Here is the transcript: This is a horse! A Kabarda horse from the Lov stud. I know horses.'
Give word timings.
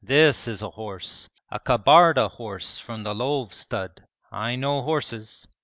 This 0.03 0.47
is 0.47 0.63
a 0.63 0.71
horse! 0.71 1.29
A 1.51 1.59
Kabarda 1.59 2.27
horse 2.27 2.79
from 2.79 3.03
the 3.03 3.13
Lov 3.13 3.53
stud. 3.53 4.03
I 4.31 4.55
know 4.55 4.81
horses.' 4.81 5.45